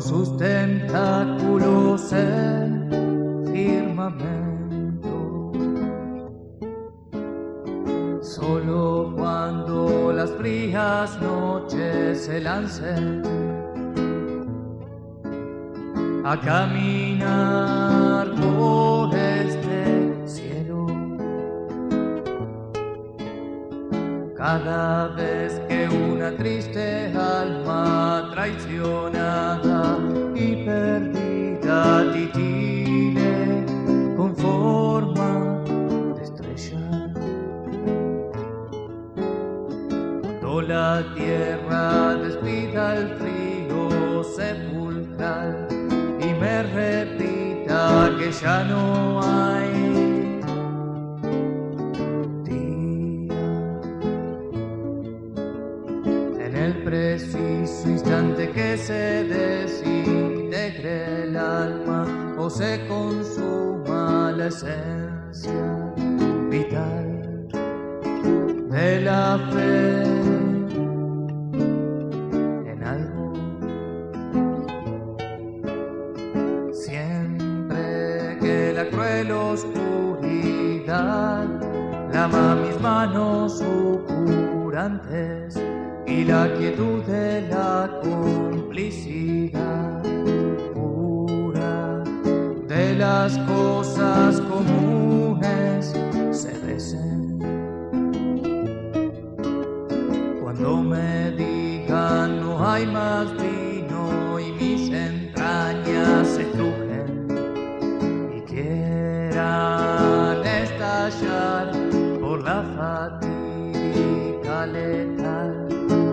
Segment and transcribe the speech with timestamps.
[0.00, 2.12] sus tentáculos
[3.52, 4.32] firmamento.
[8.22, 13.22] Solo cuando las frías noches se lancen
[16.24, 20.86] a caminar por este cielo.
[24.36, 29.53] Cada vez que una triste alma traicionada
[40.94, 45.66] la tierra despida el frío sepulcral
[46.20, 49.72] y me repita que ya no hay
[52.44, 53.44] día.
[56.46, 62.06] En el preciso instante que se desintegre el alma
[62.38, 65.66] o se consuma la esencia
[66.50, 67.48] vital
[68.70, 70.13] de la fe
[78.84, 81.46] la cruel oscuridad
[82.12, 85.56] lama mis manos sucurantes
[86.06, 90.02] y la quietud de la complicidad
[90.74, 92.02] pura
[92.68, 95.94] de las cosas comunes
[96.30, 97.38] se besen.
[100.42, 101.03] Cuando me
[112.76, 113.86] fatiga
[114.66, 115.52] letal,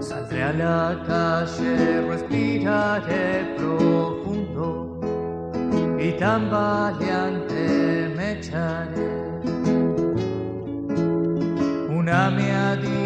[0.00, 1.74] Saldré a la calle,
[2.08, 4.66] respiraré profundo
[5.98, 9.10] y tan valiente me echaré
[11.90, 12.99] una miadita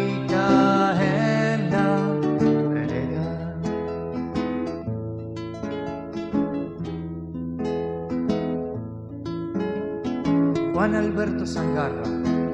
[10.75, 12.03] Juan Alberto Zangarra,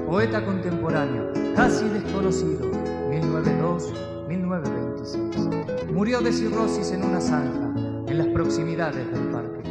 [0.05, 2.69] poeta contemporáneo, casi desconocido,
[3.09, 5.91] 1902-1926.
[5.91, 7.73] Murió de cirrosis en una zanja,
[8.07, 9.63] en las proximidades del parque.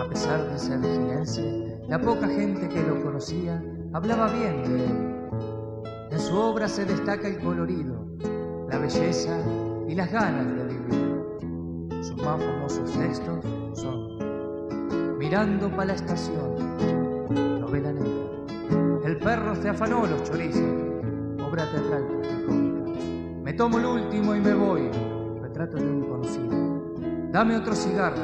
[0.00, 3.60] A pesar de ser jienense, la poca gente que lo conocía
[3.92, 4.92] hablaba bien de él.
[6.12, 8.06] En su obra se destaca el colorido,
[8.70, 9.40] la belleza
[9.88, 11.24] y las ganas de vivir.
[12.04, 13.44] Sus más famosos textos
[13.74, 14.18] son
[15.18, 16.97] Mirando para la estación.
[19.20, 20.62] Perro se afanó los chorizos,
[21.42, 22.04] obra teatral.
[23.42, 24.88] Me tomo el último y me voy,
[25.42, 27.32] retrato de un conocido.
[27.32, 28.22] Dame otro cigarro,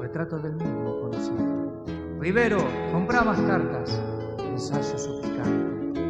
[0.00, 1.84] retrato del mismo conocido.
[2.20, 2.58] Rivero,
[2.92, 4.00] compra más cartas,
[4.38, 6.00] ensayo suplicante.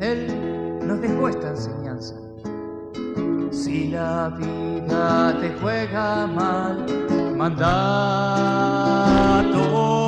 [0.00, 2.14] Él nos dejó esta enseñanza.
[3.50, 6.86] Si la vida te juega mal,
[7.44, 10.03] manda todo